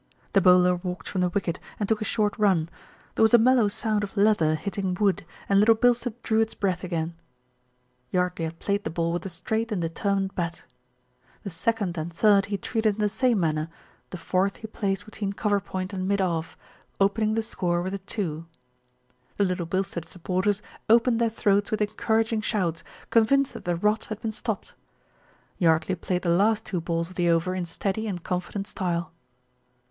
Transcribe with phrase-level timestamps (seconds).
[0.33, 2.69] The bowler walked from the wicket, and took a short run.
[3.13, 6.83] There was a mellow sound of leather hitting wood, and Little Bilstead drew its breath
[6.83, 7.09] again.
[8.11, 9.89] 208 THE RETURN OF ALFRED Yardley had played the ball with a straight and de
[9.89, 10.63] termined bat.
[11.43, 13.69] The second and third he treated in the same manner,
[14.09, 16.57] the fourth he placed between cover point and mid off,
[16.99, 18.47] opening the score with a two.
[19.37, 24.05] The Little Bilstead supporters opened their throats with encour aging shouts, convinced that the "rot"
[24.05, 24.73] had been stopped.
[25.59, 29.11] Yardley played the last two balls of the over in steady and confident style.